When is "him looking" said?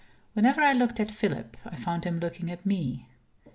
2.05-2.49